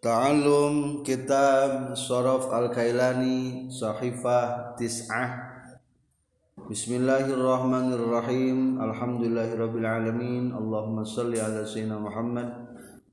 Ta'allum 0.00 1.04
Kitab 1.04 1.92
Sorof 1.92 2.48
Al-Kailani 2.48 3.68
Sahifah 3.68 4.72
Tis'ah. 4.72 5.60
Bismillahirrahmanirrahim. 6.64 8.80
Alhamdulillahirrabbilalamin. 8.80 10.56
Allahumma 10.56 11.04
salli 11.04 11.36
ala 11.36 11.68
Sayyidina 11.68 12.00
Muhammad. 12.00 12.48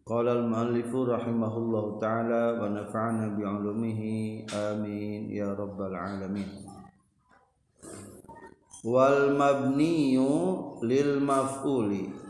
Qala 0.07 0.39
al-muallifu 0.39 1.11
rahimahullahu 1.11 1.99
ta'ala 1.99 2.55
Wa 2.55 2.71
nafa'ana 2.71 3.35
bi'ulumihi. 3.35 4.47
Amin. 4.47 5.27
Ya 5.27 5.51
Rabbal 5.51 5.91
Alamin. 5.91 6.47
Wal 8.87 9.35
mabniyu 9.35 10.79
lil 10.87 11.19
maf'uli 11.19 12.26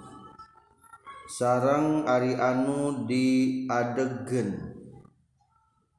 sarang 1.28 2.08
Ari 2.08 2.40
anu 2.40 3.04
diadegen 3.04 4.78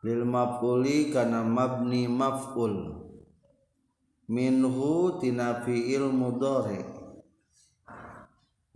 lilmafuli 0.00 1.12
kana 1.12 1.44
mabni 1.44 2.08
maf'ul. 2.08 3.04
Minhu 4.28 5.20
tina 5.20 5.64
fi'il 5.64 6.12
mudhari. 6.12 6.84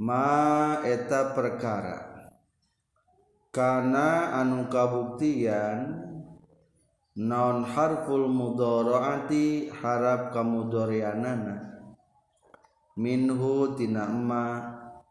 Ma 0.01 0.81
eta 0.85 1.37
perkara. 1.37 2.29
Kana 3.53 4.41
anu 4.41 4.73
kabuktian 4.73 6.01
non 7.21 7.69
harful 7.69 8.25
mudharaati 8.33 9.69
harap 9.69 10.33
kamudharianana. 10.33 11.85
Minhu 12.97 13.77
tina 13.77 14.09
ma 14.09 14.45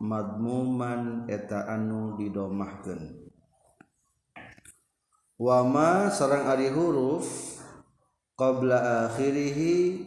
madmuman 0.02 1.30
eta 1.30 1.70
anu 1.70 2.18
didomahkan 2.18 3.22
wama 5.38 6.10
sarang 6.10 6.50
ari 6.50 6.74
huruf 6.74 7.30
qabla 8.34 9.06
akhirihi 9.06 10.02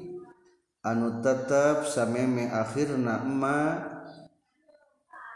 anu 0.82 1.22
tetap 1.22 1.86
sameme 1.86 2.50
akhirna 2.50 3.22
ma 3.22 3.78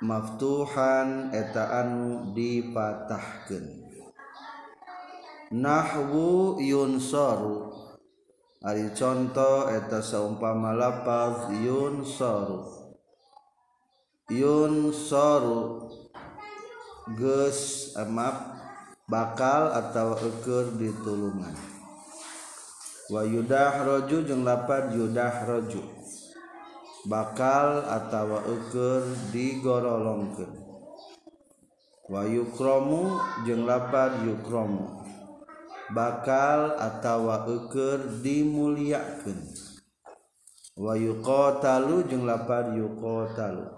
maftuhan 0.02 1.30
eta 1.30 1.86
anu 1.86 2.34
dipatahkan 2.34 3.62
nahwu 5.54 6.58
yunsaru 6.58 7.78
ari 8.58 8.90
contoh 8.90 9.70
eta 9.70 10.02
saumpama 10.02 10.74
lapaz 10.74 11.46
yunsaru. 11.62 12.77
Yun 14.28 14.92
soru 14.92 15.88
Gus 17.16 17.96
emap 17.96 18.60
bakal 19.08 19.72
atau 19.72 20.20
ekur 20.20 20.68
ditulungan. 20.76 21.56
Wa 23.08 23.24
yudahroju 23.24 24.28
jeung 24.28 24.44
lapad 24.44 24.92
yudahroju 24.92 25.80
bakal 27.08 27.88
atau 27.88 28.36
ekur 28.44 29.00
digorolongkeun. 29.32 30.52
Wa 32.12 32.28
yukromu 32.28 33.16
jeung 33.48 33.64
lapad 33.64 34.12
yukromu. 34.28 35.08
Bakal 35.96 36.76
atau 36.76 37.32
ekur 37.32 38.20
dimuliakeun. 38.20 39.40
Wa 40.76 40.92
yuqatalu 41.00 42.04
jeung 42.12 42.28
lapad 42.28 42.76
yuqatalu 42.76 43.77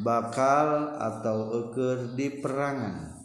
bakal 0.00 0.96
atau 0.96 1.38
eker 1.64 2.16
di 2.16 2.40
perangan. 2.40 3.16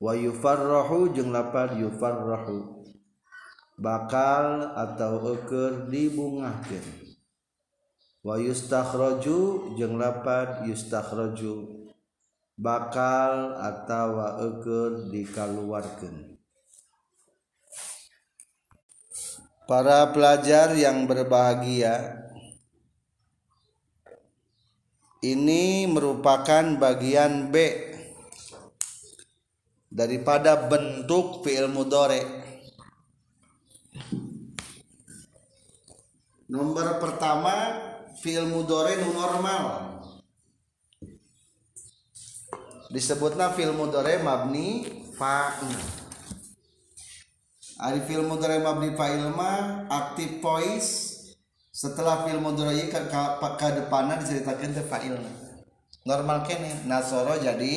Wa 0.00 0.12
yufarrahu 0.12 1.16
jeung 1.16 1.32
lapar 1.32 1.76
yufarrahu. 1.80 2.84
Bakal 3.80 4.76
atau 4.76 5.34
eker 5.34 5.88
dibungahkeun. 5.90 6.86
Wa 8.24 8.40
yustakhraju 8.40 9.74
jeung 9.76 9.96
lapar 10.00 10.64
yustakhraju 10.68 11.84
bakal 12.54 13.58
atau 13.58 14.22
eker 14.52 15.10
dikaluarkeun. 15.10 16.38
Para 19.64 20.12
pelajar 20.12 20.76
yang 20.76 21.08
berbahagia 21.08 22.23
ini 25.24 25.88
merupakan 25.88 26.76
bagian 26.76 27.48
B 27.48 27.56
daripada 29.88 30.68
bentuk 30.68 31.40
fi'il 31.40 31.72
mudhari. 31.72 32.20
Nomor 36.44 37.00
pertama 37.00 37.56
fi'il 38.20 38.44
mudhari 38.44 39.00
normal. 39.00 39.64
Disebutnya 42.92 43.48
fi'il 43.56 43.72
mudhari 43.72 44.20
mabni 44.20 44.84
fa'il. 45.16 45.80
Ari 47.80 48.00
fi'il 48.04 48.28
mudhari 48.28 48.60
mabni 48.60 48.92
fa'il 48.92 49.32
ma 49.32 49.88
aktif 49.88 50.44
voice 50.44 51.13
setelah 51.84 52.24
fil 52.24 52.40
mudhari 52.40 52.88
ke, 52.88 52.96
ke, 52.96 53.22
ke 53.60 53.68
depannya 53.76 54.16
diceritakan 54.16 54.72
teh 54.72 54.86
fa'il 54.88 55.20
normal 56.08 56.40
kene 56.48 56.88
nasoro 56.88 57.36
jadi 57.36 57.76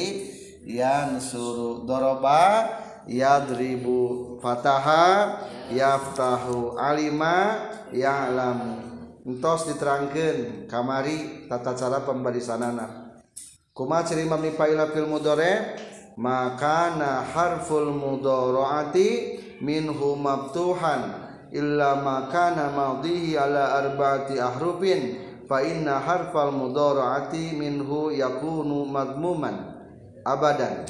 ya 0.64 1.12
nusuru 1.12 1.84
doroba 1.84 2.72
yadribu 3.04 4.40
fataha 4.40 5.44
yaftahu 5.76 6.80
alima 6.80 7.68
ya'lam 7.92 8.80
entos 9.28 9.68
diterangkan 9.68 10.72
kamari 10.72 11.48
tata 11.52 11.76
cara 11.76 12.00
pembarisanana. 12.08 13.20
Kuma 13.76 14.08
ciri 14.08 14.24
mabni 14.24 14.56
fa'ila 14.56 14.88
fil 14.96 15.04
mudhari 15.04 15.84
maka 16.16 16.96
na 16.96 17.28
harful 17.28 17.92
mudharaati 17.92 19.36
minhu 19.60 20.16
maftuhan 20.16 21.27
illa 21.52 22.00
makana 22.04 22.72
madhihi 22.72 23.40
ala 23.40 23.80
arba'ati 23.84 24.40
ahrufin 24.40 25.16
fa 25.48 25.64
inna 25.64 26.00
harfal 26.04 26.52
mudhara'ati 26.52 27.56
minhu 27.56 28.12
yakunu 28.12 28.84
madmuman 28.84 29.56
abadan. 30.28 30.84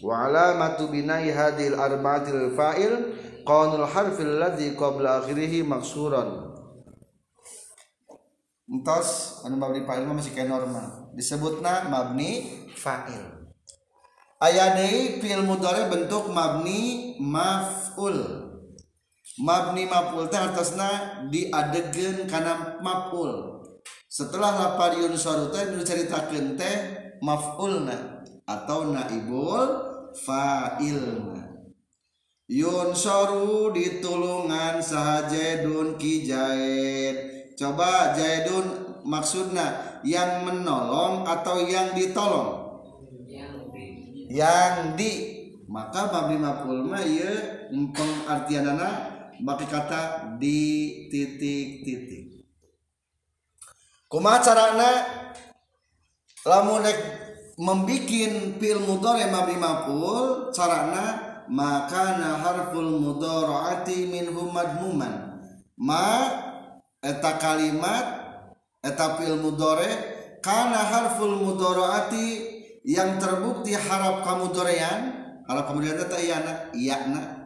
Wa 0.00 0.30
alamatu 0.30 0.88
binai 0.88 1.28
hadhil 1.28 1.76
arba'atil 1.76 2.56
fa'il 2.56 2.94
qanul 3.44 3.84
harfil 3.84 4.40
ladzi 4.40 4.72
qabla 4.78 5.24
akhirih 5.24 5.66
maksuran. 5.66 6.48
Entos 8.68 9.40
anu 9.44 9.60
mabni 9.60 9.84
fa'il 9.84 10.08
masih 10.08 10.32
kayak 10.32 10.48
normal. 10.48 11.12
Disebutna 11.12 11.88
mabni 11.92 12.64
fa'il. 12.78 13.36
Aya 14.38 14.78
deui 14.78 15.18
fi'il 15.18 15.42
mudhari 15.42 15.90
bentuk 15.90 16.30
mabni 16.30 17.18
maf'ul 17.18 18.47
mabni 19.38 19.86
maf'ul 19.86 20.26
teh 20.26 20.38
atasna 20.38 21.22
diadegeun 21.30 22.26
kana 22.26 22.82
maf'ul 22.82 23.62
setelah 24.08 24.56
lapar 24.56 24.96
yunsaru 24.96 25.52
teh 25.52 25.78
diceritakeun 25.78 26.56
teh 26.56 26.76
maf'ulna 27.20 28.24
atau 28.48 28.88
naibul 28.88 29.68
fa'ilna. 30.16 31.44
Yunsaru 32.48 33.76
ditulungan 33.76 34.80
saha 34.80 35.28
jaidun 35.28 36.00
ki 36.00 36.24
jaid. 36.24 37.16
Coba 37.60 38.16
jaidun 38.16 38.96
maksudna 39.04 40.00
yang 40.00 40.48
menolong 40.48 41.28
atau 41.28 41.60
yang 41.68 41.92
ditolong? 41.92 42.80
Yang 43.28 43.56
di, 43.76 43.86
yang 44.32 44.96
di 44.96 45.12
maka 45.68 46.08
mabni 46.08 46.40
maf'ul 46.40 46.88
mah 46.88 47.04
ieu 47.04 47.68
pengartianana 47.92 49.17
pakai 49.42 49.68
kata 49.70 50.00
di 50.38 50.58
titik-titik 51.10 52.38
kuma 54.08 54.40
carana? 54.40 55.04
Lamun 56.48 56.80
rek 56.80 56.98
membikin 57.60 58.56
fil 58.56 58.80
mudhari 58.82 59.28
mabni 59.28 59.60
maf'ul 59.60 60.50
carana? 60.50 61.28
Maka 61.48 62.20
na 62.20 62.36
harful 62.44 63.00
mudharaati 63.00 64.04
minhu 64.04 64.52
madmuman. 64.52 65.40
Ma 65.80 66.28
eta 67.00 67.40
kalimat 67.40 68.04
eta 68.84 69.16
fil 69.16 69.40
mudhari 69.40 69.88
kana 70.44 70.76
harful 70.76 71.40
mudharaati 71.40 72.26
yang 72.84 73.16
terbukti 73.16 73.72
harap 73.76 74.24
kamu 74.24 74.52
dorean 74.52 75.00
harap 75.44 75.64
kemudian 75.72 75.96
eta 75.96 76.16
iyana 76.20 76.52
iyana 76.72 77.37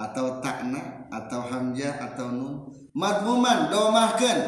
atau 0.00 0.40
takna 0.40 1.04
atau 1.12 1.44
hamzah 1.44 2.00
atau 2.00 2.32
nun 2.32 2.54
madmuman 2.96 3.68
domahkeun. 3.68 4.40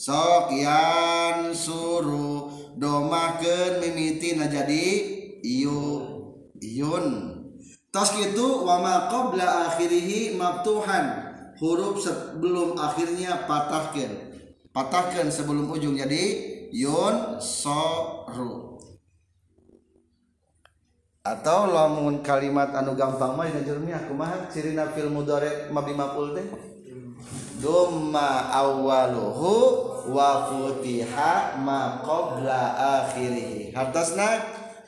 Sok 0.00 0.56
yan 0.56 1.52
suruh 1.52 2.48
domahkeun 2.80 3.84
mimitina 3.84 4.48
jadi 4.48 4.84
iyu 5.44 5.84
yun 6.60 7.36
tos 7.92 8.16
gitu 8.16 8.64
wama 8.64 9.12
qabla 9.12 9.68
akhirihi 9.68 10.40
maftuhan 10.40 11.34
huruf 11.60 12.00
sebelum 12.00 12.78
akhirnya 12.80 13.44
patahkan 13.44 14.32
patahkan 14.72 15.28
sebelum 15.28 15.68
ujung 15.68 15.98
jadi 15.98 16.24
yun 16.70 17.42
soru 17.42 18.69
atau 21.30 21.70
lamun 21.70 22.26
kalimat 22.26 22.74
anu 22.74 22.98
gampang 22.98 23.38
mah 23.38 23.46
dina 23.46 23.62
jurmiah 23.62 24.02
kumaha 24.10 24.50
cirina 24.50 24.90
fil 24.90 25.06
mudhari 25.06 25.70
mabdi 25.70 25.94
maful 25.94 26.34
teh. 26.34 26.46
Dumma 27.60 28.50
awwaluhu 28.50 29.52
wa 30.10 30.48
futiha 30.48 31.60
ma 31.60 32.02
qabla 32.02 32.62
akhirih. 33.04 33.70
Hartosna 33.76 34.42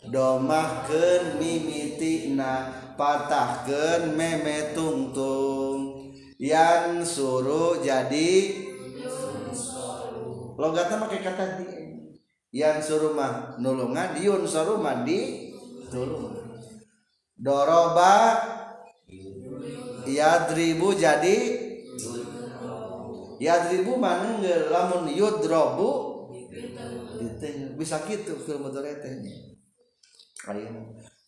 domahkeun 0.09 1.39
mimitina 1.39 2.75
patahkeun 2.99 4.17
meme 4.19 4.73
tungtung 4.75 6.11
yang 6.41 7.07
suruh 7.07 7.79
jadi 7.85 8.33
logatna 10.59 10.97
make 11.07 11.23
kata 11.23 11.61
di. 11.61 11.69
Yang 12.53 12.89
suruh 12.89 13.13
mah 13.13 13.61
nulungan 13.61 14.17
yun 14.17 14.49
suruh 14.49 14.81
mah 14.81 15.05
mandi 15.05 15.52
doroba 17.37 18.15
yadribu 20.07 20.95
jadi 20.97 21.39
yadribu 23.43 23.99
mana 23.99 24.39
lamun 24.71 25.11
yudrobu 25.11 25.91
bisa 27.79 28.03
gitu 28.07 28.39
film 28.47 28.71
mudorete 28.71 29.19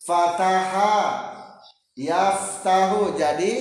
fataha 0.03 0.95
yaftahu 1.95 3.15
jadi 3.15 3.53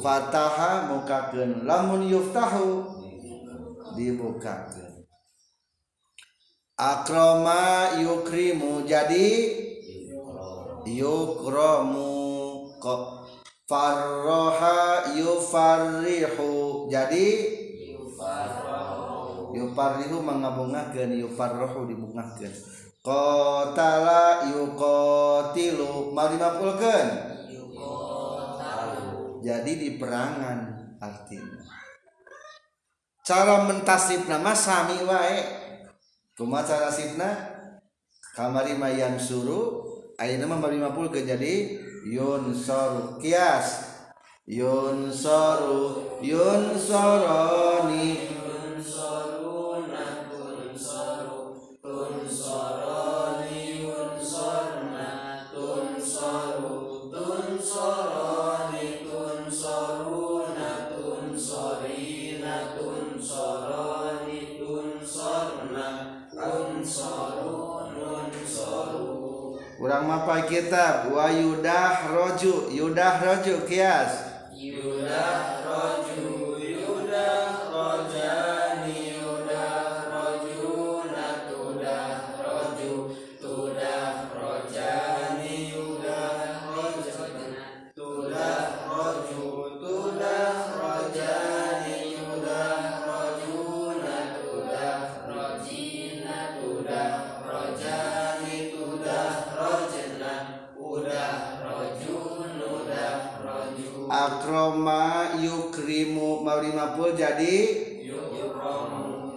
fataha 0.00 0.92
mukakeun 0.92 1.64
lamun 1.64 2.08
yuftahu 2.08 2.84
dibukakeun 3.96 4.91
akroma 6.76 7.96
yukrimu 8.00 8.84
jadi 8.88 9.28
yukromu. 10.86 12.10
Kok 12.82 13.02
farroha 13.70 15.14
yufarrihu 15.14 16.90
jadi 16.90 17.28
yufarrihu 19.54 20.18
mengabungakan 20.18 21.14
yufarrohu 21.14 21.86
dibungakan 21.86 22.50
kotala 23.02 24.50
yukotilu 24.50 26.10
mau 26.14 26.26
dimapulkan 26.26 27.06
jadi 29.42 29.72
di 29.74 29.98
perangan 29.98 30.58
artinya. 31.02 31.66
Cara 33.22 33.66
mentasib 33.66 34.26
nama 34.30 34.54
sami 34.54 35.02
wae 35.02 35.61
kuma 36.36 36.64
cara 36.64 36.88
sitna 36.88 37.36
kamari 38.36 38.74
mayan 38.74 39.20
suru 39.20 39.84
ayeuna 40.16 40.48
mah 40.48 40.58
bari 40.62 40.80
50 40.80 41.12
geus 41.12 41.28
jadi 41.28 41.54
yun 42.02 42.50
soru 42.50 43.22
kias. 43.22 43.94
Yun 44.42 45.06
soru 45.14 46.18
yun 46.18 46.74
soroni. 46.74 48.41
Mapa 70.22 70.46
kitab 70.46 71.10
wa 71.10 71.26
yudah 71.26 72.14
roju. 72.14 72.70
Yudah 72.70 73.18
roju 73.18 73.66
kias 73.66 74.31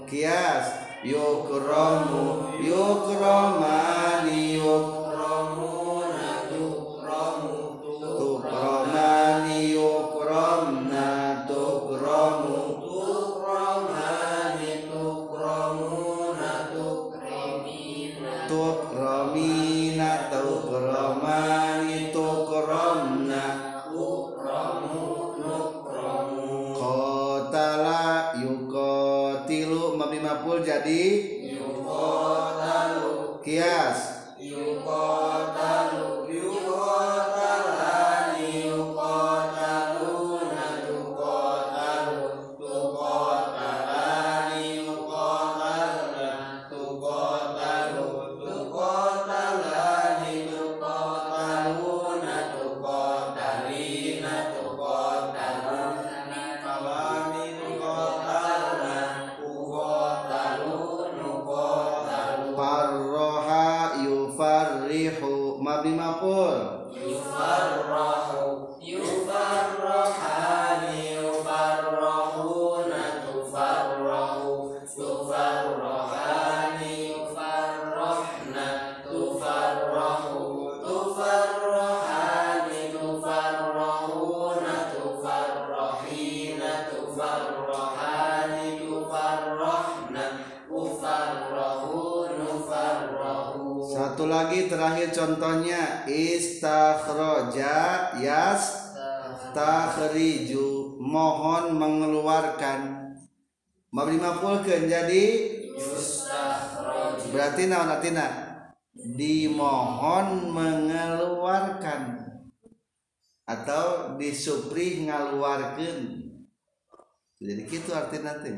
kias 0.09 0.67
yukromu 1.03 2.23
yukromani 2.67 4.57
yuk 4.57 5.04
satu 94.25 94.33
lagi 94.33 94.65
terakhir 94.65 95.13
contohnya. 95.13 96.01
Istakhroja 96.09 97.77
yas 98.17 98.89
takhriju 99.53 100.97
mohon 100.97 101.77
mengeluarkan. 101.77 103.05
Mabni 103.93 104.17
mapulkeun 104.17 104.89
jadi? 104.89 105.25
Berarti 107.29 107.69
naon 107.69 107.93
artina 107.93 108.25
dimohon 108.97 110.49
mengeluarkan. 110.49 112.25
Atau 113.45 114.17
disupri 114.17 115.05
ngaluarkeun 115.05 116.33
jadi 117.37 117.61
gitu 117.69 117.93
artinya 117.93 118.41
teh 118.41 118.57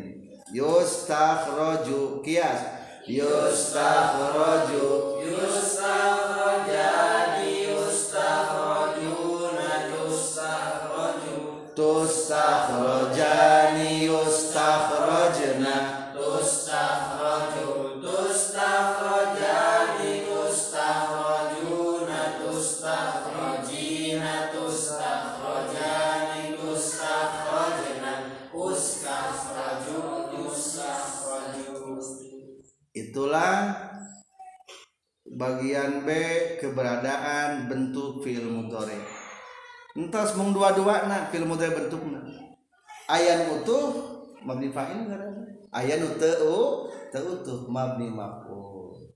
yustakhraju 0.55 2.23
kias 2.23 2.86
yustakhraju 3.07 4.83
yustakhrajani 5.23 7.26
B 36.07 36.09
keberadaan 36.63 37.67
bentuk 37.67 38.23
fi'il 38.23 38.47
mudhari 38.47 38.95
entas 39.99 40.39
mung 40.39 40.55
dua-dua 40.55 41.11
na 41.11 41.27
fi'il 41.27 41.43
mudhari 41.43 41.75
bentukna 41.75 42.23
ayan 43.11 43.51
utuh 43.59 43.91
mabni 44.47 44.71
fa'il 44.71 45.03
ngaranna 45.03 45.43
ayan 45.75 46.07
utuh 46.07 46.87
utuh 47.11 47.67
mabni 47.67 48.13
maf'ul. 48.13 49.09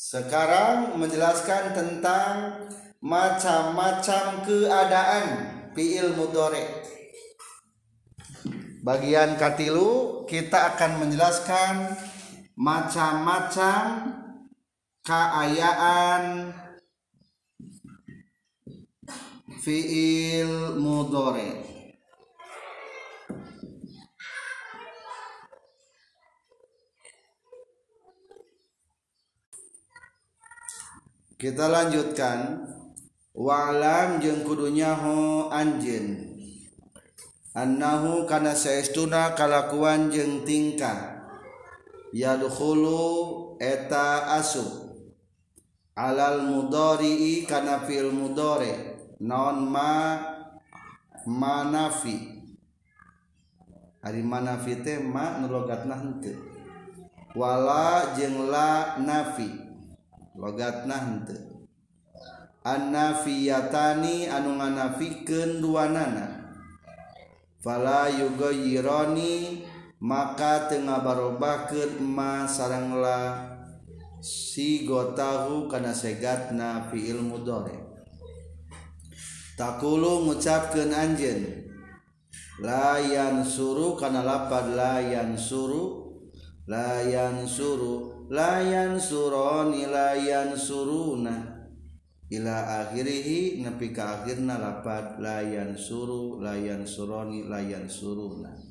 Sekarang 0.00 0.96
menjelaskan 0.96 1.76
tentang 1.76 2.64
macam-macam 3.04 4.44
keadaan 4.48 5.24
fi'il 5.76 6.16
mudhari 6.16 6.64
bagian 8.80 9.36
katilu 9.36 10.24
kita 10.24 10.76
akan 10.76 11.04
menjelaskan 11.04 11.96
macam-macam 12.56 13.84
keayaan 15.04 16.52
fiil 19.60 20.76
mudore 20.80 21.70
kita 31.40 31.72
lanjutkan. 31.72 32.68
Wa'lam 33.32 34.20
jeung 34.20 34.44
kudunya 34.44 34.92
ho 34.92 35.48
anjeun. 35.48 36.28
Annahu 37.56 38.28
kana 38.28 38.52
saestuna 38.52 39.32
kalakuan 39.32 40.12
jeung 40.12 40.44
tingkah. 40.44 41.24
Yadkhulu 42.12 43.56
eta 43.56 44.36
asub 44.36 44.89
alal 46.00 46.48
mudhari 46.48 47.44
kana 47.44 47.84
fil 47.84 48.08
mudhari 48.08 48.72
non 49.20 49.68
ma 49.68 50.16
manafi. 51.28 52.40
Hari 54.00 54.24
manafi 54.24 54.80
teh 54.80 54.96
ma 54.96 55.36
nu 55.36 55.52
logatna 55.52 56.00
henteu. 56.00 56.40
Wala 57.36 58.16
jeung 58.16 58.48
la 58.48 58.96
nafi. 58.96 59.48
Logatna 60.40 60.96
henteu. 61.04 61.68
Annafiyatani 62.64 64.28
anu 64.32 64.56
nganafikeun 64.56 65.60
duanana. 65.60 66.56
Fala 67.60 68.08
yugayironi 68.08 69.68
maka 70.00 70.64
tengah 70.72 71.04
ngabarobahkeun 71.04 72.00
ma 72.00 72.48
saranglah 72.48 73.59
la 73.59 73.59
sigotahu 74.20 75.66
kana 75.68 75.90
segatna 75.92 76.88
fi'il 76.92 77.20
mudhari 77.20 77.90
takulu 79.60 80.24
ngucapkeun 80.24 80.88
anjeun. 80.88 81.68
Layan 82.64 83.44
suru 83.44 83.92
kana 84.00 84.24
lapad 84.24 84.72
layan 84.72 85.36
suru. 85.36 86.08
Layan 86.64 87.44
suru 87.44 88.24
layan 88.32 88.96
suroni 88.96 89.84
layan 89.84 90.56
suruna. 90.56 91.60
Ila 92.30 92.86
akhirihi 92.86 93.60
nepi 93.60 93.90
ka 93.90 94.22
akhirna 94.22 94.56
lapad 94.56 95.18
layan 95.20 95.76
suru 95.76 96.40
layan 96.40 96.86
suroni 96.86 97.44
layan 97.44 97.90
suruna. 97.90 98.69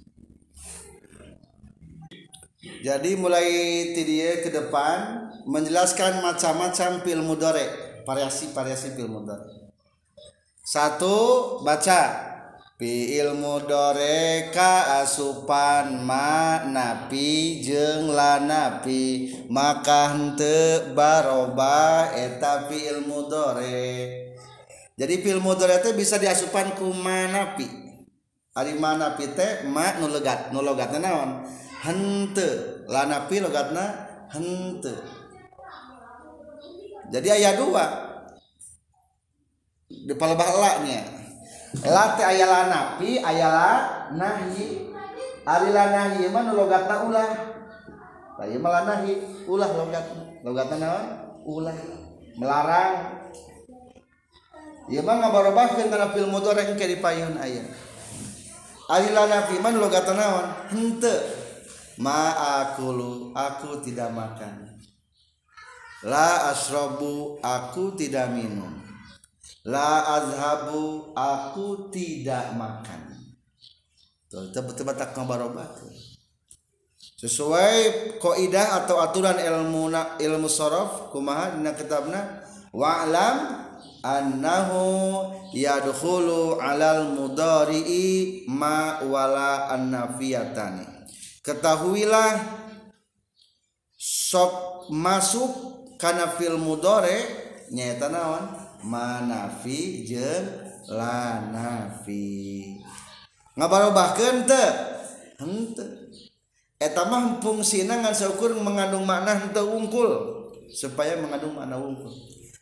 jadi 2.60 3.16
mulai 3.16 3.48
tidia 3.96 4.44
ke 4.44 4.52
depan 4.52 5.32
menjelaskan 5.48 6.20
macam-macam 6.20 7.00
fil 7.08 7.24
mudore 7.24 7.66
variasi-variasi 8.04 9.00
fil 9.00 9.08
mudore 9.08 9.48
satu 10.70 11.18
baca. 11.66 12.30
Fiil 12.80 13.36
mudore 13.36 14.48
ka 14.56 15.04
asupan 15.04 16.08
ma 16.08 16.64
napi 16.64 17.60
jeng 17.60 18.08
lanapi 18.08 19.36
maka 19.52 20.16
hente 20.16 20.88
baroba 20.96 22.08
eta 22.16 22.72
fiil 22.72 23.04
mudore 23.04 24.32
jadi 24.96 25.14
fiil 25.20 25.44
mudore 25.44 25.84
itu 25.84 25.92
bisa 25.92 26.16
diasupan 26.24 26.72
ku 26.80 26.96
manapi 26.96 27.68
ari 28.56 28.72
manapi 28.80 29.28
teh 29.36 29.68
ma 29.68 30.00
nulegat 30.00 30.56
nulegat 30.56 30.96
naon? 31.04 31.44
hente 31.80 32.48
lanapi 32.92 33.40
logatna 33.40 33.86
hente 34.30 35.20
jadi 37.10 37.28
ayat 37.42 37.54
dua. 37.58 37.86
Di 39.90 40.14
palebah 40.14 40.46
palbahlaknya 40.46 41.02
late 41.82 42.22
ayat 42.22 42.50
lanapi 42.50 43.18
ayat 43.22 44.14
nahi. 44.14 44.94
Ari 45.50 45.70
nahi 45.74 46.30
mah 46.30 46.54
logatna 46.54 47.10
ulah. 47.10 47.30
Tapi 48.38 48.56
malah 48.62 48.86
nahi 48.86 49.18
ulah 49.50 49.70
logat 49.74 50.06
logatna 50.46 50.76
naon? 50.78 51.06
Ulah. 51.50 51.78
Melarang. 52.38 53.18
Ieu 54.90 55.02
mah 55.06 55.22
ngabarobahkeun 55.22 55.90
kana 55.90 56.14
fil 56.14 56.30
mudhari 56.30 56.70
engke 56.70 56.86
di 56.86 57.02
payun 57.02 57.42
aya. 57.42 57.66
Ari 58.94 59.10
lanapi 59.10 59.58
mah 59.58 59.74
logatna 59.74 60.14
naon? 60.14 60.48
Henteu. 60.70 61.39
Ma 62.00 62.32
akulu 62.64 63.36
aku 63.36 63.84
tidak 63.84 64.10
makan. 64.16 64.80
La 66.08 66.56
asrobu 66.56 67.44
aku 67.44 68.00
tidak 68.00 68.32
minum. 68.32 68.80
La 69.68 70.16
azhabu 70.16 71.12
aku 71.12 71.92
tidak 71.92 72.56
makan. 72.56 73.20
Tuh 74.32 74.48
tebet-tebet 74.56 74.96
tak 74.96 75.12
sesuai 77.20 78.16
kaidah 78.24 78.80
atau 78.80 79.04
aturan 79.04 79.36
ilmu 79.36 79.92
ilmu 80.24 80.48
sorof 80.48 81.12
kumaha 81.12 81.52
dina 81.52 81.76
kitabna 81.76 82.48
wa'lam 82.72 83.68
annahu 84.00 85.28
yadkhulu 85.52 86.64
alal 86.64 87.12
mudari'i 87.12 88.48
ma 88.48 89.04
wala 89.04 89.68
annafiyatani 89.76 90.99
ketahuilah 91.50 92.38
sok 93.98 94.86
masuk 94.94 95.50
karena 95.98 96.30
film 96.30 96.62
mudore 96.62 97.18
nyata 97.74 98.14
naon? 98.14 98.46
Manafi 98.80 100.08
jeng 100.08 100.46
lanafi. 100.88 102.80
Ngabarobahkeun 103.58 104.48
teu. 104.48 104.72
Henteu 105.40 106.10
eta 106.80 107.04
mah 107.12 107.44
fungsina 107.44 108.00
ngan 108.00 108.16
seukur 108.16 108.56
mengandung 108.56 109.04
makna 109.04 109.36
henteu 109.36 109.68
ungkul 109.68 110.08
supaya 110.72 111.20
mengandung 111.20 111.60
makna 111.60 111.76
ungkul. 111.76 112.08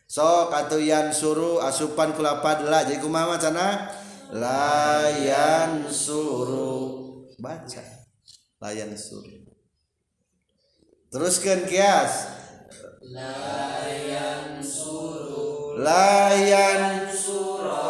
sok 0.08 0.50
atuh 0.50 0.80
yan 0.80 1.12
suru 1.14 1.60
asupan 1.62 2.16
kulapad 2.16 2.66
lah 2.66 2.82
jadi 2.82 2.98
kumaha 2.98 3.36
macana? 3.38 3.92
Layan 4.32 5.86
suru. 5.86 6.74
Baca. 7.38 7.97
Layan 8.58 8.90
suru 8.98 9.54
teruskan 11.14 11.62
kias. 11.70 12.26
Layan 13.08 14.60
suru 14.60 15.78
layan 15.78 17.06
suru 17.08 17.86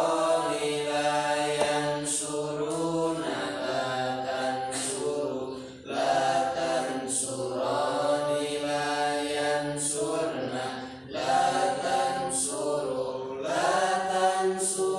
latan 5.89 7.09
suroni 7.09 8.61
layan 8.61 9.73
surna 9.73 10.85
latan 11.09 12.29
suru 12.29 13.41
latan 13.41 14.55
suroni 14.61 14.98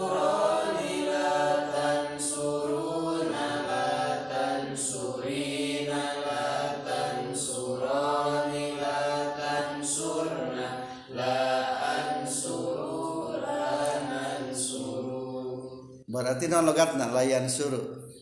berarti 16.20 16.52
non 16.52 16.68
logatna 16.68 17.08
layan 17.16 17.48
suruh. 17.48 18.12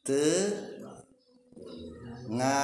Te 0.00 0.48
nga 2.32 2.56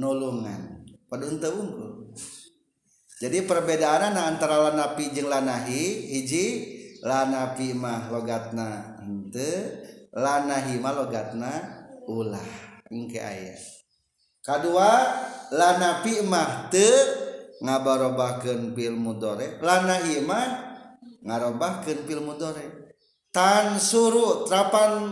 nulungan. 0.00 0.88
Pada 1.04 1.28
unta 1.28 1.52
unggul. 1.52 2.16
Jadi 3.20 3.44
perbedaan 3.44 4.16
antara 4.16 4.72
lanapi 4.72 5.12
jeung 5.12 5.28
lanahi 5.28 6.16
hiji 6.16 6.44
lanapi 7.04 7.76
mah 7.76 8.08
logatna 8.08 8.96
ente 9.04 9.52
lanahi 10.16 10.80
mah 10.80 10.92
logatna 10.96 11.52
ulah. 12.08 12.48
Ingke 12.88 13.20
ayat 13.20 13.60
kedua 14.40 14.88
lanapi 15.52 16.24
mah 16.24 16.72
te 16.72 16.88
ngabarobakeun 17.60 18.72
fil 18.72 18.96
mudore 18.96 19.60
lanahi 19.60 20.24
mah 20.24 20.46
ngarobahkeun 21.20 22.00
fil 22.08 22.24
mudore. 22.24 22.73
tan 23.34 23.82
suru 23.82 24.46
trapan 24.46 25.10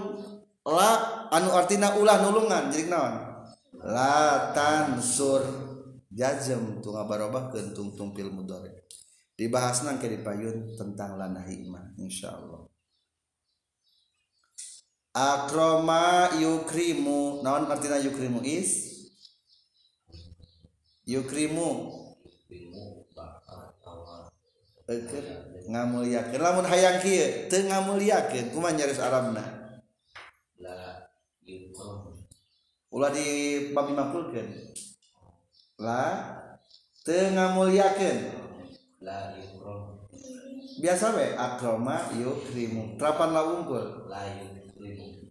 la 0.63 1.27
anu 1.35 1.51
artina 1.51 1.99
ulah 1.99 2.23
nulungan 2.23 2.71
jadi 2.71 2.87
naon? 2.87 3.15
La 3.83 4.55
tan 4.55 5.03
sur. 5.03 5.43
Jazem 6.13 6.85
tu 6.85 6.93
barobah 6.93 7.49
kentung 7.49 7.97
tungpil 7.97 8.29
mudore. 8.31 8.85
Dibahas 9.33 9.81
nang 9.83 9.97
ke 9.97 10.13
dipayun 10.13 10.77
tentang 10.77 11.17
lana 11.17 11.41
iman 11.41 11.97
insyaallah. 11.97 12.69
Akroma 15.17 16.37
yukrimu. 16.37 17.41
Naon 17.41 17.65
artina 17.65 17.97
yukrimu 17.97 18.45
is? 18.45 18.93
Yukrimu. 21.09 21.91
Ngamuliakeun. 25.69 26.41
Lamun 26.43 26.67
hayang 26.67 26.99
kieu 27.03 27.49
teu 27.51 27.67
ngamuliakeun 27.67 28.51
kumaha 28.51 28.75
nyaris 28.75 28.99
arabna 29.03 29.43
la 30.63 31.07
ulah 32.93 33.11
di 33.11 33.27
bab 33.75 33.91
mafulkeun 33.91 34.49
la 35.79 36.03
teu 37.03 37.35
ngamuliakeun. 37.35 38.19
La 39.03 39.35
yukrom 39.35 40.07
biasa 40.79 41.19
we 41.19 41.27
akroma 41.35 42.07
yukrimu 42.15 42.95
trapan 42.95 43.35
la 43.35 43.43
unggul. 43.43 44.07
La 44.07 44.23
yukrim 44.31 44.63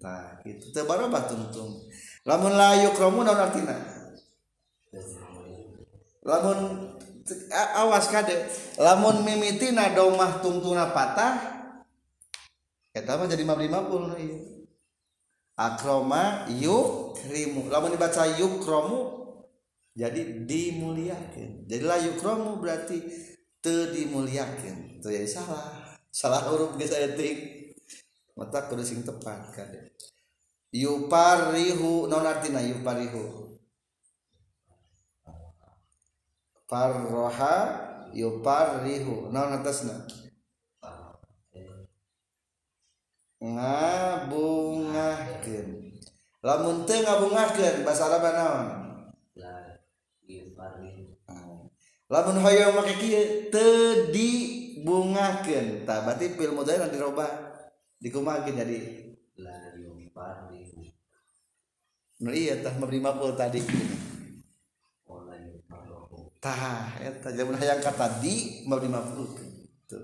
Nah, 0.02 0.42
itu 0.42 0.74
teu 0.74 0.90
barobah 0.90 1.30
tungtung. 1.30 1.86
Lamun 2.26 2.58
la 2.58 2.74
yukramu 2.82 3.22
naon 3.22 3.38
artina? 3.38 3.78
Lamun 6.26 6.60
awas 7.54 8.08
kade. 8.12 8.36
Lamun 8.80 9.26
mimiti 9.26 9.72
nadomah 9.74 10.40
tungtuna 10.40 10.92
patah 10.92 11.60
kita 12.92 13.16
mah 13.16 13.28
jadi 13.28 13.44
mabli 13.48 13.72
mabul 13.72 14.12
akroma 15.56 16.44
yuk 16.60 17.16
rimu 17.32 17.72
lamun 17.72 17.96
dibaca 17.96 18.28
yuk 18.36 18.60
kromu 18.60 19.00
jadi 19.96 20.44
dimuliakan 20.44 21.72
jadilah 21.72 22.04
yuk 22.04 22.20
kromu 22.20 22.60
berarti 22.60 23.00
te 23.62 23.94
dimuliakan 23.94 24.98
itu 25.00 25.08
ya 25.14 25.22
salah. 25.30 25.96
Salah 26.12 26.44
huruf 26.50 26.76
guys 26.76 26.92
saya 26.92 27.14
ting 27.14 27.72
mata 28.36 28.66
kudu 28.68 28.84
sing 28.84 29.06
tepat 29.06 29.54
kade. 29.54 29.94
Yuparihu 30.74 32.10
non 32.10 32.26
artina 32.26 32.60
yuparihu. 32.60 33.54
Farroha 36.72 37.56
yuparihu 38.16 39.28
non 39.28 39.60
atasna? 39.60 40.08
Ngabungakeun. 43.44 45.68
Lamun 46.40 46.88
teu 46.88 47.04
ngabungakeun 47.04 47.84
bahasa 47.84 48.08
Arab 48.08 48.24
naon? 48.32 48.72
Lamun 52.08 52.40
hoyong 52.40 52.80
make 52.80 52.96
kieu 53.04 53.52
teu 53.52 54.08
dibungakeun. 54.16 55.84
Tah 55.84 56.08
berarti 56.08 56.40
fil 56.40 56.56
mudhari 56.56 56.80
nanti 56.80 56.96
dirobah 56.96 57.28
dikumakeun 58.00 58.56
jadi. 58.56 59.12
La 59.44 59.76
yukrim 59.76 60.08
nu 62.22 62.30
iya 62.30 62.62
tah 62.62 62.78
mabri 62.78 63.02
maful 63.02 63.34
tadi 63.34 63.66
tah 66.42 66.98
eta 66.98 67.30
jamun 67.38 67.54
hayang 67.54 67.80
kata 67.80 68.18
di 68.18 68.66
mabri 68.66 68.90
maful 68.90 69.30
tuh 69.86 70.02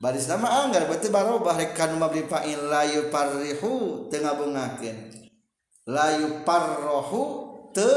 baris 0.00 0.24
nama 0.24 0.64
anggar 0.64 0.88
berarti 0.88 1.12
barobah 1.12 1.60
rek 1.60 1.76
kanu 1.76 2.00
mabri 2.00 2.24
fa'il 2.24 2.72
la 2.72 2.88
yuparrihu 2.88 4.08
teu 4.08 4.24
ngabungakeun 4.24 4.96
la 5.92 6.16
yuparrohu 6.16 7.22
teu 7.76 7.92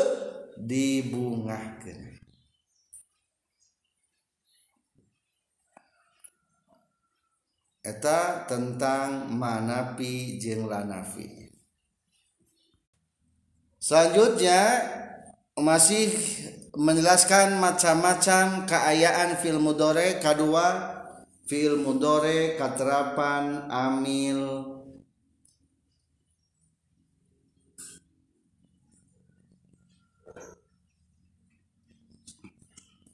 dibungakeun 0.59 2.11
eta 7.81 8.45
tentang 8.45 9.33
manapi 9.33 10.37
jeung 10.37 10.69
lanafi. 10.69 11.49
Selanjutnya 13.81 14.85
masih 15.57 16.13
menjelaskan 16.71 17.59
macam-macam 17.59 18.63
keayaan 18.63 19.35
fil 19.43 19.59
mudore 19.59 20.23
kedua 20.23 20.95
fil 21.43 21.75
mudore 21.75 22.55
katerapan 22.55 23.67
amil. 23.67 24.71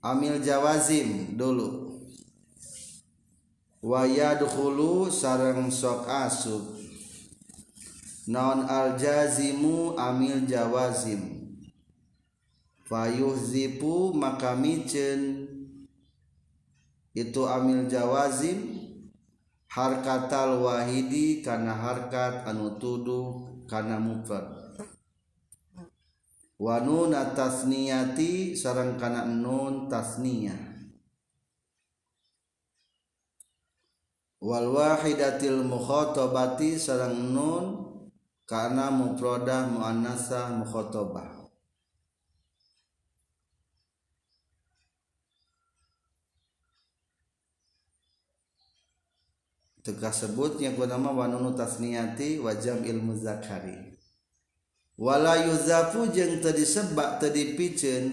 Amil 0.05 0.39
jawazim 0.39 1.33
dulu. 1.33 1.99
Wayadkhulu 3.81 5.09
sareng 5.09 5.67
sok 5.73 6.05
asub 6.05 6.63
non 8.27 8.67
al 8.67 8.99
jazimu 8.99 9.95
amil 9.95 10.43
jawazim 10.43 11.36
fayuhzipu 12.87 14.15
maka 14.15 14.55
micen. 14.55 15.51
Itu 17.11 17.49
amil 17.49 17.91
jawazim 17.91 18.79
harkatal 19.67 20.63
wahidi 20.63 21.43
kana 21.43 21.75
harkat 21.75 22.47
anu 22.47 22.79
tuduh 22.79 23.43
kana 23.67 23.99
mufrad. 23.99 24.47
Wa 26.57 26.81
nun 26.81 27.13
tasniyati 27.13 28.57
sareng 28.57 28.97
kana 28.97 29.27
nun 29.27 29.85
tasniyah. 29.91 30.65
Wal 34.37 34.69
wahidatil 34.69 35.65
mukhatabati 35.65 36.77
sareng 36.77 37.33
nun 37.33 37.65
kana 38.45 38.93
mufradah 38.93 39.65
muannasah 39.69 40.53
mukhatabah 40.61 41.36
tegas 49.87 50.27
sebutnya 50.27 50.75
gunama 50.75 51.15
wanunu 51.15 51.55
tasniati 51.55 52.43
wajam 52.43 52.83
ilmu 52.83 53.15
zakari. 53.15 53.95
Wala 54.99 55.47
yuzafu 55.47 56.11
jeung 56.11 56.43
teu 56.43 56.51
disebak 56.51 57.23
teu 57.23 57.31
dipiceun 57.31 58.11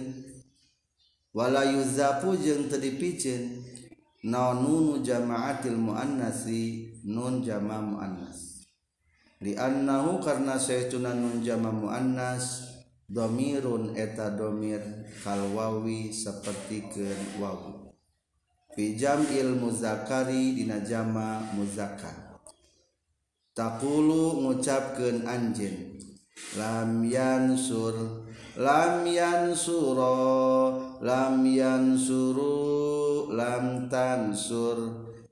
wala 1.35 1.67
yuzafu 1.67 2.39
jeung 2.39 2.71
teu 2.71 2.79
dipiceun 2.79 3.67
naon 4.23 4.63
nunu 4.63 4.95
jama'atil 5.03 5.75
muannasi 5.75 6.95
nun 7.03 7.43
jama' 7.43 7.83
muannas. 7.83 8.63
Li 9.43 9.59
annahu 9.59 10.23
karna 10.23 10.55
saytuna 10.55 11.11
nun 11.11 11.43
jama' 11.43 11.75
muannas 11.75 12.71
domirun 13.11 13.99
eta 13.99 14.31
domir 14.31 14.81
kalwawi 15.27 16.15
seperti 16.15 16.87
ke 16.87 17.09
wawi. 17.43 17.74
Fijam 18.75 19.23
ilmu 19.31 19.71
zakari 19.71 20.59
dina 20.59 20.83
jama 20.83 21.39
muzakar 21.55 22.43
Takulu 23.55 24.43
ngucapkan 24.43 25.23
anjin 25.31 25.95
Lam 26.59 27.07
yansur 27.07 28.27
Lam 28.59 29.07
yansuro 29.07 30.19
Lam 30.99 31.47
yansuru 31.47 33.31
Lam 33.31 33.87
tansur 33.87 34.79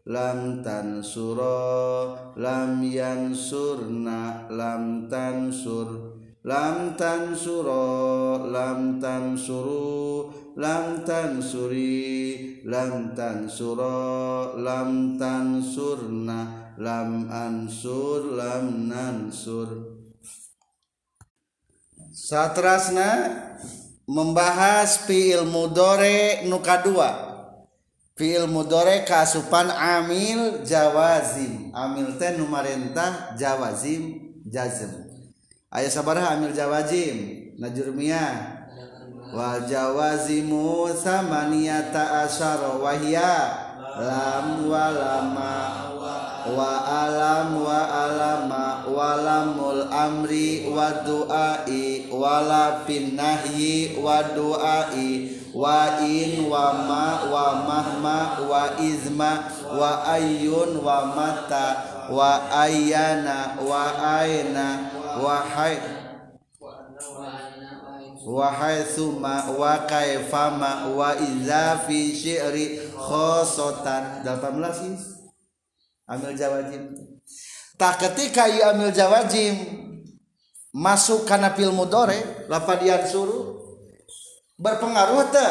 Lam 0.07 0.63
tansuro 0.63 2.15
Lam 2.39 2.79
yansurna 2.79 4.47
Lam 4.55 5.11
tansur. 5.11 6.12
lam 6.43 6.99
tansuro 6.99 8.43
lam 8.51 8.99
tansuru 8.99 10.27
lam 10.59 11.07
tansuri 11.07 12.63
lam 12.67 13.15
tansuro 13.15 14.59
lam 14.59 15.15
tansurna 15.19 16.75
lam 16.79 17.31
ansur 17.31 18.35
lam 18.35 18.91
nansur. 18.91 19.69
Satrasna 22.13 23.11
membahas 24.05 25.07
fiil 25.07 25.47
mudore 25.47 26.43
nuka 26.51 26.83
dua 26.83 27.11
fiil 28.19 28.51
mudore 28.51 29.07
kasupan 29.07 29.71
amil 29.71 30.67
jawazim. 30.67 31.71
Amil 31.71 32.19
teh 32.19 32.35
numarentah 32.35 33.39
jawazim 33.39 34.35
jazm. 34.47 35.02
Aya 35.73 35.89
sabaraha 35.89 36.37
amil 36.37 36.53
jawazim 36.53 37.49
najurmiyah. 37.57 38.61
Wa 39.33 39.65
jawazimu 39.65 40.93
samaniyata 40.93 42.29
asyara 42.29 42.77
wa 42.77 42.93
hiya 42.93 43.33
lam 43.97 44.69
wa 44.69 44.93
lama 44.93 45.57
wa 46.53 46.73
alam 46.85 47.57
wa 47.57 47.81
alama 47.81 48.85
wa 48.85 49.17
lamul 49.17 49.89
amri 49.89 50.69
wa 50.69 51.01
du'ai 51.01 52.13
wa 52.13 52.45
la 52.45 52.85
fin 52.85 53.17
nahyi 53.17 53.97
wa 53.97 54.21
du'ai 54.37 55.33
wa 55.57 56.03
in 56.05 56.51
wa 56.53 56.77
ma 56.85 57.07
wa 57.33 57.47
mahma 57.65 58.19
wa 58.45 58.75
izma 58.85 59.49
wa 59.73 60.05
ayyun 60.13 60.77
wa 60.83 61.09
mata 61.15 61.67
wa 62.13 62.53
ayyana 62.53 63.57
wa 63.65 63.97
aina 64.21 64.93
wahai 65.21 65.77
wahai 68.23 68.87
suma 68.87 69.51
wa 69.59 69.85
kaifama 69.85 70.89
wa 70.95 71.13
iza 71.19 71.83
fi 71.85 72.15
syi'ri 72.15 72.95
khosotan. 72.95 74.23
18 74.25 74.79
sih 74.79 74.95
amil 76.07 76.33
jawajim. 76.39 76.95
Tak 77.77 77.99
ketika 77.99 78.47
ia 78.47 78.71
amil 78.73 78.95
jawajim 78.95 79.59
masuk 80.73 81.27
kana 81.27 81.53
fil 81.53 81.75
mudore 81.75 82.47
lafadian 82.47 83.03
suruh 83.05 83.59
berpengaruh 84.57 85.29
te. 85.35 85.49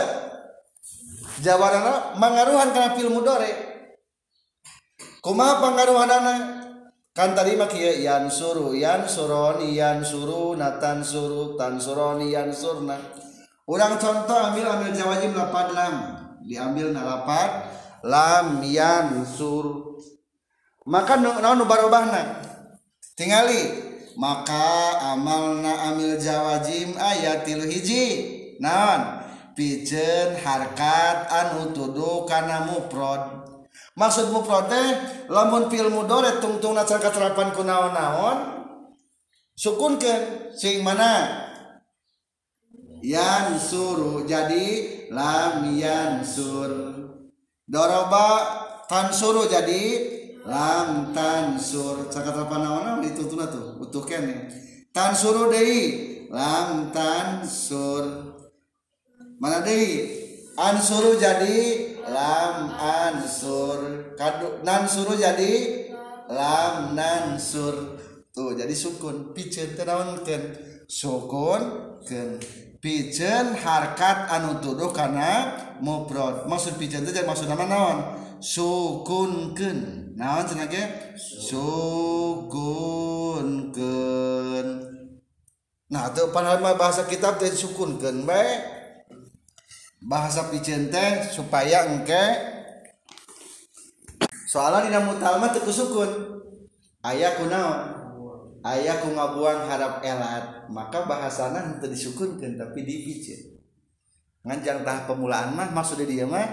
Jawarana 1.42 2.16
mengaruhan 2.22 2.70
kana 2.70 2.94
fil 2.94 3.10
mudore. 3.10 3.50
Kumaha 5.22 5.62
pengaruhanana 5.62 6.61
kan 7.22 7.38
tadi 7.38 7.54
mah 7.54 7.70
kieu 7.70 8.02
yan 8.02 8.34
suru 8.34 8.74
yan 8.74 9.06
suroni 9.06 9.78
yan 9.78 10.02
suru 10.02 10.58
natan 10.58 11.06
suru 11.06 11.54
tan 11.54 11.78
suroni 11.78 12.34
yan 12.34 12.50
surna. 12.50 12.98
Urang 13.70 14.02
contoh 14.02 14.34
ambil 14.34 14.66
ambil 14.66 14.90
jawajim 14.90 15.38
lapan 15.38 15.68
lam. 15.70 15.96
Diambil 16.42 16.90
na 16.90 17.06
lapan 17.06 17.70
lam 18.02 18.66
yan 18.66 19.22
sur. 19.22 20.02
Maka 20.90 21.22
naon 21.22 21.62
nu 21.62 21.70
barobahna 21.70 22.42
tingali 23.14 23.70
maka 24.18 25.14
amalna 25.14 25.94
amil 25.94 26.18
jawajim 26.18 26.98
ayatil 26.98 27.70
hiji. 27.70 28.06
Naon? 28.58 29.22
Pijen 29.54 30.42
harkat 30.42 31.30
anu 31.30 31.70
tuduh 31.70 32.26
kana 32.26 32.66
muprod 32.66 33.51
maksudmu 33.98 34.44
prote 34.44 34.82
lamun 35.28 35.68
filmu 35.68 36.08
dore 36.08 36.40
tungtung 36.40 36.76
nacar 36.76 37.00
katerapan 37.00 37.52
ku 37.52 37.64
naon-naon 37.64 38.38
sukun 39.56 40.00
ke 40.00 40.14
sing 40.56 40.82
mana? 40.82 41.48
Yang 43.02 43.74
suru 43.74 44.30
jadi 44.30 44.66
lam 45.10 45.74
yang 45.74 46.22
sur. 46.22 46.70
Doroba 47.66 48.30
tan 48.86 49.10
suru 49.10 49.50
jadi 49.50 49.84
lam 50.46 51.10
tan 51.10 51.58
sur. 51.58 52.06
Katerapan 52.14 52.62
naon-naon 52.62 53.02
dituntun 53.02 53.42
tuh 53.50 53.66
butuhkan 53.82 54.22
ya 54.30 54.38
tan 54.94 55.18
suru 55.18 55.50
dei 55.50 56.28
lam 56.30 56.94
tan 56.94 57.42
sur. 57.42 58.06
Mana 59.42 59.66
dei 59.66 60.22
ansuru 60.54 61.18
jadi 61.18 61.91
lam 62.12 62.76
ansur 62.76 63.80
kadu 64.20 64.60
nan 64.68 64.86
jadi? 65.16 65.54
Lam 66.32 66.96
nansur 66.96 68.00
tuh 68.32 68.56
jadi 68.56 68.72
sukun. 68.72 69.36
Pijen 69.36 69.76
tenawankeun 69.76 70.44
sukun 70.88 71.62
ken. 72.08 72.40
Pijen 72.82 73.54
harkat 73.54 74.26
anu 74.32 74.58
tuduh 74.58 74.90
karena 74.90 75.54
mufrad 75.86 76.50
maksud 76.50 76.82
pijen 76.82 77.06
teh 77.06 77.22
maksud 77.22 77.46
nama 77.46 77.70
naon? 77.70 77.98
Sukunkeun 78.42 80.18
naon 80.18 80.50
cenah 80.50 80.66
ge? 80.66 81.14
Sukunkeun 81.20 82.58
nah 85.92 86.08
tuh 86.16 86.32
padahal 86.32 86.64
bahasa 86.80 87.06
kitab 87.06 87.38
teh 87.38 87.54
sukunkeun 87.54 88.26
bae. 88.26 88.81
bahasa 90.02 90.50
picente 90.50 91.30
supaya 91.30 91.86
engke 91.94 92.24
soalnya 94.50 94.90
dina 94.90 95.00
mutalma 95.06 95.54
teu 95.54 95.64
kusukun. 95.64 96.42
Aya 97.02 97.34
kunaon 97.34 98.02
aya 98.62 99.02
ku 99.02 99.10
ngabuang 99.14 99.66
harap 99.66 100.06
elat 100.06 100.70
maka 100.70 101.10
bahasana 101.10 101.66
henteu 101.66 101.90
disukunkeun 101.90 102.62
tapi 102.62 102.86
dipicen 102.86 103.58
nganjang 104.46 104.86
tah 104.86 105.10
pemulaan 105.10 105.58
mah 105.58 105.70
maksud 105.74 106.02
dia 106.06 106.26
mah 106.30 106.46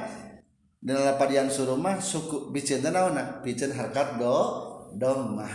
dalam 0.80 1.16
padian 1.20 1.52
suruh 1.52 1.76
mah 1.76 2.00
suku 2.00 2.48
picen 2.52 2.80
teh 2.80 2.88
naonna 2.88 3.44
picen 3.44 3.72
harkat 3.76 4.16
do 4.16 4.36
domah 4.96 5.52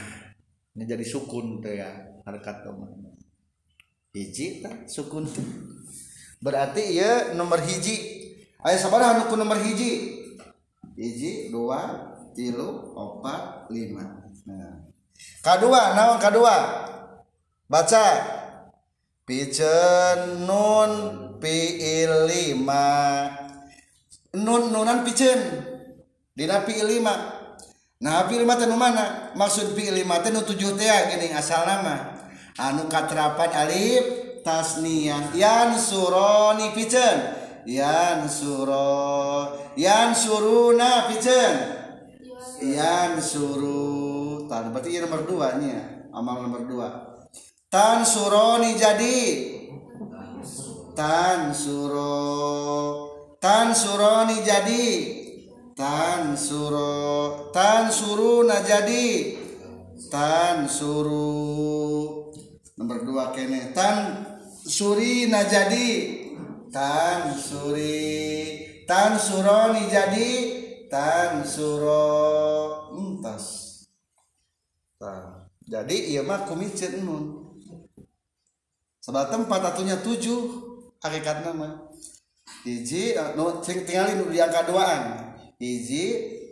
ini 0.77 0.85
jadi 0.85 1.05
sukun 1.05 1.57
teh 1.57 1.81
ya 1.81 1.89
harkat 2.25 2.61
domah 2.61 2.89
hiji 4.13 4.61
tah 4.61 4.85
sukun. 4.85 5.25
teh 5.25 5.72
berarti 6.43 6.99
ya 6.99 7.31
nomor 7.31 7.63
hiji. 7.63 7.95
Ayah 8.59 8.79
sabar 8.79 8.99
anakku 8.99 9.39
nomor 9.39 9.55
hiji. 9.63 10.19
Hiji 10.99 11.49
dua 11.49 12.11
tilu 12.35 12.91
opat 12.93 13.71
lima. 13.71 14.27
Nah. 14.43 14.83
kedua 15.39 15.95
naon 15.95 16.19
kedua 16.19 16.55
baca. 17.71 18.05
Pijen 19.23 20.43
nun 20.43 20.91
piil 21.39 22.27
lima. 22.27 22.91
Nun 24.35 24.67
nunan 24.75 25.07
pijen 25.07 25.39
dina 26.35 26.67
piil 26.67 26.83
lima. 26.83 27.39
Nah 28.03 28.27
piil 28.27 28.43
lima 28.43 28.59
tenu 28.59 28.75
mana? 28.75 29.31
Maksud 29.39 29.79
piil 29.79 29.95
lima 29.95 30.19
tenu 30.19 30.43
tujuh 30.43 30.75
teh 30.75 30.99
gini 31.07 31.31
asal 31.31 31.63
nama. 31.63 32.19
Anu 32.59 32.91
katerapan 32.91 33.49
alif 33.63 34.22
tasniyah. 34.43 35.33
Yan 35.33 35.73
suroni 35.79 36.75
piceun 36.75 37.41
yan 37.63 38.27
suro 38.27 39.55
yan 39.79 40.11
suruna 40.11 41.07
piceun 41.07 41.55
yan 42.59 43.23
suru 43.23 44.43
tan 44.51 44.75
berarti 44.75 44.91
ini 44.91 45.07
nomor 45.07 45.23
dua 45.23 45.55
nya 45.57 46.07
amal 46.13 46.45
nomor 46.45 46.63
dua. 46.69 46.89
Tan 47.73 48.05
suroni 48.05 48.77
jadi. 48.77 49.19
Tan 50.93 51.49
suro 51.49 52.13
tan 53.41 53.73
suroni 53.73 54.45
jadi. 54.45 54.85
Tan 55.73 56.37
suro 56.37 57.49
tan 57.49 57.89
suruna 57.89 58.61
jadi. 58.61 59.41
Tan 60.13 60.69
suru 60.69 62.29
nomor 62.77 63.01
dua 63.01 63.33
kene. 63.33 63.73
Tan 63.73 64.21
suri 64.63 65.27
na 65.27 65.43
jadi 65.43 65.87
tan 66.71 67.35
suri 67.35 68.31
tan 68.87 69.19
suroni 69.19 69.91
jadi 69.91 70.31
tan 70.87 71.43
suro 71.43 72.07
entas 72.95 73.45
nah, 75.03 75.47
jadi 75.67 76.15
iya 76.15 76.21
mah 76.23 76.47
kumicin 76.47 77.03
nun 77.03 77.55
sebab 79.03 79.27
tempat 79.27 79.75
atunya 79.75 79.99
tujuh 79.99 80.63
hakikat 81.03 81.43
nama 81.43 81.91
hiji 82.63 83.19
no, 83.35 83.59
tinggalin 83.59 84.23
di 84.31 84.39
angka 84.39 84.63
duaan. 84.67 85.01
Hiji 85.59 86.05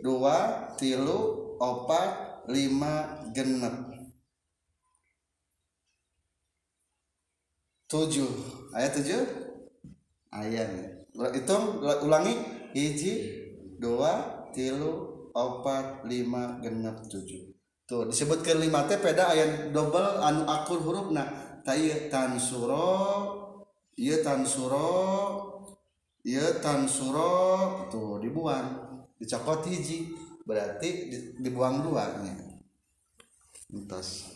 dua 0.04 0.68
tilu 0.76 1.56
opat 1.60 2.44
lima 2.48 3.24
genep 3.32 3.91
tujuh. 7.92 8.30
Ayat 8.72 8.96
tujuh? 8.96 9.20
Ayat. 10.32 10.72
Hitung 11.36 11.84
ulangi. 11.84 12.64
Hiji 12.72 13.28
dua 13.76 14.48
tilu 14.56 15.28
opat 15.36 16.08
lima 16.08 16.56
genep 16.64 17.04
tujuh. 17.04 17.52
Tuh 17.84 18.08
disebutkan 18.08 18.64
lima 18.64 18.88
teh 18.88 18.96
peda 18.96 19.28
ayat 19.28 19.76
double 19.76 20.24
anu 20.24 20.48
akur 20.48 20.80
huruf 20.80 21.12
nah. 21.12 21.28
Tayyib 21.62 22.08
tan 22.08 22.40
suro 22.40 23.28
ieu 23.94 24.24
tan 24.24 24.48
suro 24.48 24.88
ieu 26.24 26.48
tan 26.64 26.88
suro. 26.88 27.84
Tuh 27.92 28.16
dibuang. 28.24 28.88
Dicokot 29.20 29.68
hiji. 29.68 30.16
Berarti 30.48 31.12
dibuang 31.44 31.84
dua 31.84 32.08
nya. 32.24 32.32
Entos. 33.68 34.32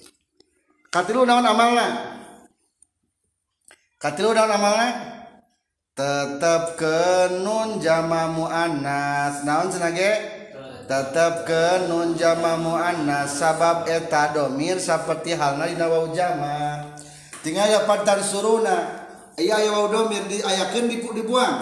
Katilu 0.93 1.25
naon 1.25 1.43
amalna 1.43 2.17
katilu 3.97 4.37
daun 4.37 4.53
amalna? 4.53 4.89
Tetep 5.97 6.77
ke 6.77 7.01
nun 7.41 7.81
jama 7.81 8.29
muannas 8.29 9.49
naon 9.49 9.73
senage 9.73 10.13
tetep 10.85 11.49
ke 11.49 11.89
nun 11.89 12.13
jama 12.13 12.61
muannas 12.61 13.41
sabab 13.41 13.89
eta 13.89 14.37
domir 14.37 14.77
seperti 14.77 15.33
halna 15.33 15.65
dina 15.65 15.89
wau 15.89 16.13
jama. 16.13 16.85
Tinggal 17.41 17.73
ya 17.73 17.81
pantar 17.89 18.21
suruna. 18.21 19.09
Iya 19.41 19.57
ya 19.65 19.73
wau 19.73 19.89
domir 19.89 20.29
diayakeun 20.29 20.85
dibuang. 20.93 21.57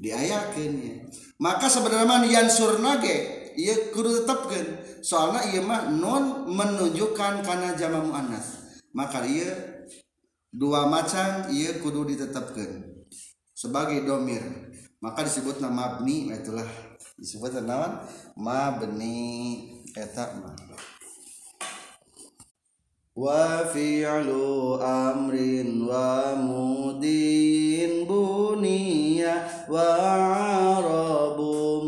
Diayakeun 0.00 0.72
ya 0.80 0.94
maka 1.36 1.68
sebenarnya 1.68 2.08
mah 2.08 2.24
yansur 2.24 2.80
nage 2.80 3.52
ieu 3.60 3.92
kudu 3.92 4.24
tetepkeun. 4.24 4.68
Soalna 5.04 5.44
ieu 5.52 5.60
mah 5.60 5.92
nun 5.92 6.48
menunjukkan 6.48 7.44
kana 7.44 7.76
jama 7.76 8.00
muannas 8.00 8.80
maka 8.96 9.20
ieu 9.28 9.75
dua 10.52 10.86
macam 10.86 11.50
ieu 11.50 11.78
kudu 11.82 12.14
ditetapkan 12.14 12.96
sebagai 13.56 14.04
domir. 14.04 14.44
Maka 15.00 15.24
disebut 15.24 15.60
nama 15.60 16.00
mabni 16.00 16.28
itulah 16.32 16.68
disebut 17.16 17.56
nama 17.64 18.04
mabni. 18.36 19.72
Eta 19.96 20.36
mah. 20.40 20.52
Wa 23.16 23.64
fi'lu 23.72 24.76
amrin 24.76 25.88
wa 25.88 26.36
mudin 26.36 28.04
buniya 28.04 29.64
wa 29.72 29.88
arabu 30.76 31.80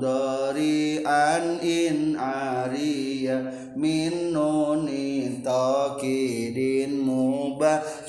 mudari'an 0.00 1.60
in 1.60 2.16
ariya 2.16 3.52
min 3.76 4.32
nuni 4.32 5.44
taqidin 5.44 7.04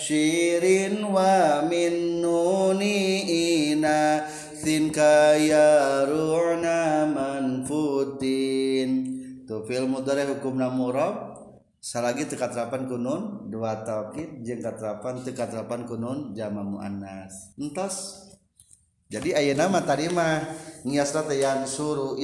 shirin 0.03 0.99
wa 1.07 1.63
min 1.63 2.19
nuni 2.19 3.23
ina 3.71 4.27
sin 4.51 4.91
kaya 4.91 6.03
ru'na 6.03 7.07
manfutin 7.07 8.89
tu 9.47 9.63
fil 9.63 9.87
mudhari 9.87 10.27
hukumna 10.27 10.67
murab. 10.67 11.31
Salagi 11.83 12.23
teu 12.31 12.39
katerapan 12.39 12.87
kunun 12.87 13.51
dua 13.51 13.83
taukid 13.83 14.39
jeung 14.39 14.63
katerapan 14.63 15.19
teu 15.19 15.35
katerapan 15.35 15.83
kunun 15.83 16.31
jama 16.31 16.63
muannas. 16.63 17.51
Entos. 17.59 18.23
Jadi 19.11 19.35
ayeuna 19.35 19.67
mah 19.67 19.83
tadi 19.83 20.07
mah 20.07 20.47
ngiasna 20.87 21.27
teh 21.27 21.43
yansuru 21.43 22.15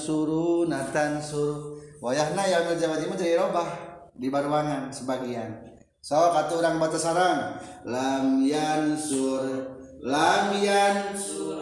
suru 0.00 0.64
natan 0.64 1.20
suru. 1.20 1.84
Wayahna 2.00 2.48
ya 2.48 2.64
jawab 2.80 3.12
jadi 3.12 3.36
robah 3.36 3.68
di 4.16 4.32
baruangan 4.32 4.88
sebagian. 4.88 5.67
so 6.08 6.32
kata 6.32 6.56
orang 6.56 6.80
bata 6.80 6.96
sarang. 6.96 7.60
Lam 7.84 8.40
yan 8.40 8.96
sur 8.96 9.44
lamian 10.00 11.12
sur. 11.12 11.60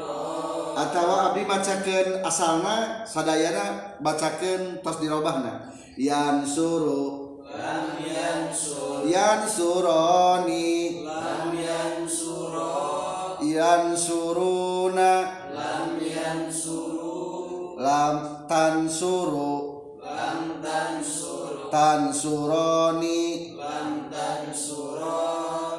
Atau 0.79 1.09
abdi 1.11 1.43
macakan 1.43 2.23
asalna 2.23 3.03
sadayana 3.03 3.99
bacakan 3.99 4.79
Tos 4.87 5.03
dirobahna. 5.03 5.67
Yan 5.99 6.47
suru. 6.47 7.43
Lam 7.43 7.99
yan 7.99 8.55
sur. 8.55 9.03
Yan 9.11 9.43
suroni. 9.51 11.03
Lam 11.03 11.51
yan 11.51 12.07
suro. 12.07 13.43
Yan 13.43 13.99
suruna. 13.99 15.43
Lam 15.51 15.99
yan 15.99 16.47
suru. 16.55 17.75
Lam 17.83 18.47
tan 18.47 18.87
suru. 18.87 19.55
Lam 19.99 20.63
tan 20.63 21.03
suru. 21.03 21.67
Tan 21.67 22.15
suroni. 22.15 23.56
Lam 24.57 24.65
tansuro 24.65 25.77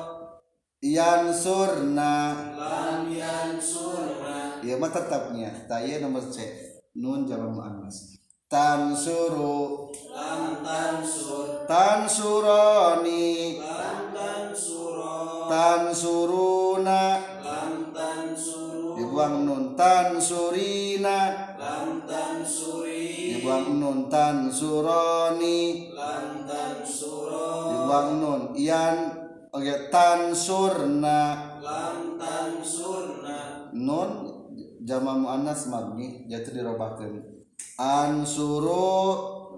yan 0.85 1.33
surna 1.33 2.13
lam 2.53 3.09
yansurna. 3.09 4.61
Ya 4.61 4.77
mah 4.77 4.93
tetapnya. 4.93 5.49
Taya 5.65 5.97
nomor 5.97 6.21
C. 6.29 6.45
Nun 6.93 7.25
jamak 7.25 7.57
muannas. 7.57 8.21
Tan 8.45 8.93
suru 8.93 9.89
lam 10.13 10.61
tansur. 10.61 11.65
Tan 11.65 12.05
suroni 12.05 13.57
lam 13.57 14.13
tansuro. 14.13 15.49
Tan 15.49 15.89
suruna 15.89 17.01
lam 17.41 17.73
tansuru 17.89 19.01
dibuang 19.01 19.41
nun. 19.41 19.73
Tan 19.73 20.21
surina 20.21 21.57
lam 21.57 22.05
tansuri 22.05 23.41
dibuang 23.41 23.81
nun. 23.81 24.05
Tan 24.13 24.53
suroni 24.53 25.89
lam 25.97 26.45
tansuro 26.45 27.56
dibuang 27.87 28.09
nun. 28.19 28.41
Ian 28.59 28.97
oke 29.55 29.87
tan 29.87 30.35
surna. 30.35 31.19
Lam 31.63 32.19
tansurna 32.19 33.71
nun 33.71 34.11
jama 34.83 35.15
muannas 35.15 35.71
mabni 35.71 36.27
jatuh 36.27 36.51
dirobahkeun 36.51 37.23
ansuru 37.79 38.99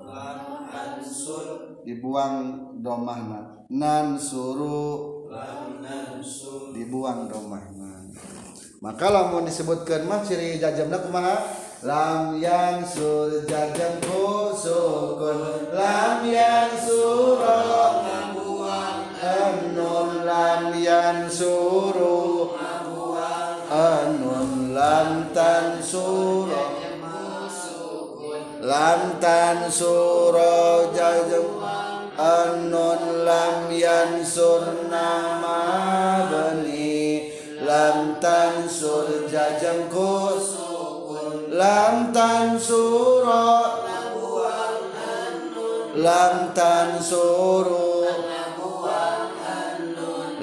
lam 0.05 0.69
ansur 0.69 1.81
dibuang 1.81 2.69
domahna 2.85 3.65
nan 3.73 4.17
suru. 4.21 5.17
Lam 5.29 5.85
nansur 5.85 6.73
dibuang 6.73 7.29
domahna 7.29 7.89
maka 8.79 9.11
lamun 9.11 9.43
disebutkan 9.43 10.07
mah 10.07 10.23
ciri 10.23 10.55
jajamna 10.55 11.03
kumaha? 11.03 11.35
Lam 11.83 12.39
yang 12.39 12.79
sur 12.83 13.27
jajam 13.43 13.99
ku 13.99 14.55
sukun. 14.55 15.67
Lam 15.75 16.23
yang 16.23 16.71
suro 16.79 17.88
anun 19.29 20.25
lam 20.25 20.63
yang 20.73 21.29
suru. 21.29 22.49
Anun 23.69 24.73
lam 24.73 25.29
tan 25.29 25.77
suro 25.77 26.65
lam 28.65 29.21
tan 29.21 29.69
suro 29.69 30.89
jajam 30.89 31.47
anun 32.17 33.03
lam 33.29 33.69
yan 33.69 34.25
nama 34.89 35.59
bani. 36.31 37.29
Lam 37.61 38.17
tan 38.23 38.65
sur 38.65 39.29
jajam 39.29 39.91
kus 39.93 40.57
lam 41.53 42.09
tan 42.15 42.57
suro 42.57 43.47
lam 45.99 46.35
tan 46.57 46.89
suru 47.03 47.78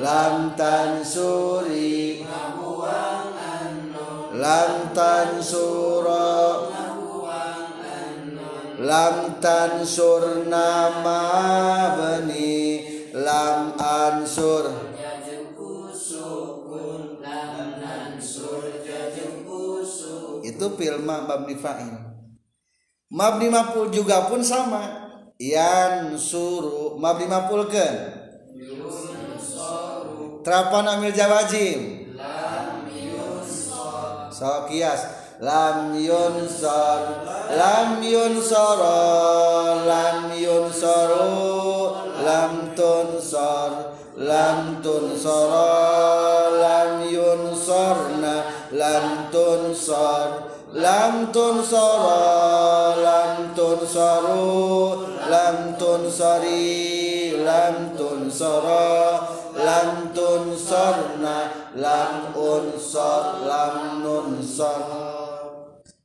lam 0.07 0.55
tan 0.55 1.03
suri 1.03 2.23
lam 4.39 4.73
tan 4.95 5.43
suro 5.43 6.71
lam 8.87 9.17
tan 9.43 9.83
sur 9.83 10.47
nama 10.47 11.23
bani 11.99 12.63
lam 13.19 13.75
ansur 13.75 14.71
itu 20.47 20.67
filma 20.79 21.27
mabni 21.27 21.59
fa'il. 21.59 21.91
Mabni 23.11 23.51
maf'ul 23.51 23.91
juga 23.91 24.31
pun 24.31 24.41
sama. 24.41 25.11
Yan 25.43 26.15
suru 26.17 26.95
mabni 26.97 27.27
terapan 30.47 30.87
amil 30.87 31.11
jawajim 31.11 32.07
so 34.31 34.71
kias. 34.71 35.27
Lam 35.37 35.93
yunsor 35.93 37.01
lam 37.53 38.01
yunsoro 38.01 39.85
lam 39.85 40.33
yunsoru 40.33 41.93
lam 42.25 42.73
tunsor 42.73 43.93
lam 44.17 44.81
tunsoro 44.81 46.57
lam 46.57 47.05
yunsorna 47.05 48.35
lam 48.73 49.29
tunsor 49.29 50.29
lam 50.73 51.29
tunsoro 51.29 52.97
lam 53.05 53.53
tunsoru 53.53 55.05
lam 55.29 55.77
tunsori 55.77 57.06
lam 57.45 57.97
tunsoro 57.97 59.21
lam 59.57 60.13
tunsorna 60.17 61.37
lam 61.77 62.35
unsor 62.37 63.25
lam 63.49 64.03
nunsor 64.03 65.16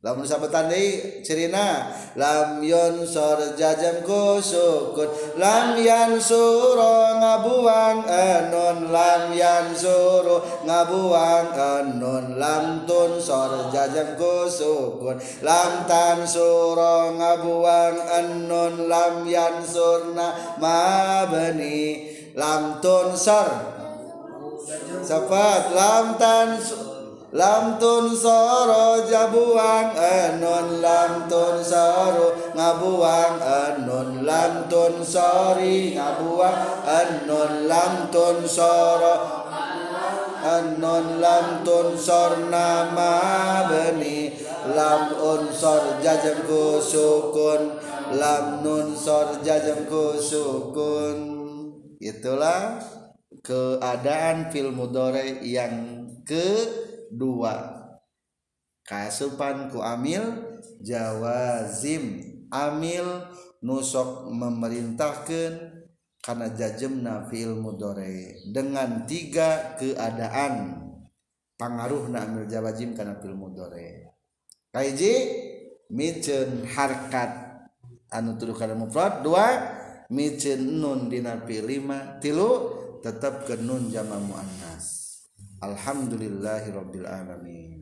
lamun 0.01 0.25
sabetan 0.25 0.65
deui 0.65 1.21
cirina 1.21 1.93
lam 2.17 2.57
yunsor 2.57 3.53
jajam 3.53 4.01
ku 4.01 4.41
sukun 4.41 5.05
lam 5.37 5.77
yansuro 5.77 7.21
ngabuang 7.21 8.09
anun 8.09 8.89
lam 8.89 9.29
yansuro 9.29 10.41
ngabuang 10.65 11.53
anun 11.53 12.33
lam 12.33 12.81
tunsor 12.89 13.69
jajam 13.69 14.17
ku 14.17 14.49
sukun 14.49 15.21
lam 15.45 15.85
tansuro 15.85 17.13
ngabuang 17.21 18.01
anun 18.01 18.89
lam 18.89 19.21
yansurna 19.29 20.57
mabni 20.57 22.09
lam 22.33 22.81
tunsor 22.81 23.77
Sapat. 25.01 25.73
Lam 25.73 26.15
tan 26.21 26.61
lam 26.61 26.90
tun 27.79 28.11
soro 28.11 29.07
jabuang 29.07 29.95
enun 29.95 30.83
lam 30.83 31.31
tun 31.31 31.63
soro 31.63 32.51
ngabuang 32.51 33.39
enun 33.39 34.27
lam 34.27 34.67
tun 34.67 34.99
sori 34.99 35.95
ngabuang 35.95 36.59
enun 36.83 37.71
lam 37.71 38.11
tun 38.11 38.43
soro 38.43 39.15
enun 40.43 41.23
lam 41.23 41.63
tun 41.63 41.95
sor 41.95 42.51
nama 42.51 43.15
beni 43.63 44.35
lam 44.75 45.15
unsor 45.15 46.03
jajem 46.03 46.43
ku 46.43 46.83
sukun 46.83 47.79
lam 48.19 48.59
nun 48.59 48.91
sor 48.91 49.39
jajem 49.39 49.87
ku 49.87 50.19
sukun. 50.19 51.17
Itulah 52.01 52.81
keadaan 53.39 54.51
fil 54.51 54.73
mudore 54.75 55.39
yang 55.45 56.03
dua. 57.11 57.87
Kasupan 58.87 59.69
ku 59.69 59.83
amil 59.83 60.23
jawazim. 60.81 62.23
Amil 62.51 63.05
nusok 63.63 64.27
memerintahkan 64.31 65.51
karena 66.19 66.47
jajemna 66.51 67.25
fi'il 67.31 67.55
mudore 67.55 68.43
dengan 68.51 69.07
tiga 69.07 69.79
keadaan 69.79 70.83
pengaruh 71.55 72.11
na 72.11 72.27
amil 72.27 72.45
jawazim 72.45 72.93
karena 72.93 73.17
fil 73.17 73.33
mudore 73.33 74.11
kaiji 74.75 75.13
micen 75.91 76.65
harkat. 76.65 77.51
Anu 78.11 78.35
tuduh 78.35 78.55
karena 78.55 78.75
mufrad. 78.75 79.23
Dua 79.23 79.47
micen 80.11 80.83
nun 80.83 81.07
dina 81.07 81.39
lima. 81.47 82.19
Tilu 82.19 82.79
tetap 83.03 83.47
ke 83.47 83.55
nun 83.59 83.87
jama 83.91 84.19
mu'annas 84.19 84.60
alhamdulillahi 85.61 86.73
rabbil 86.73 87.05
alamin 87.05 87.80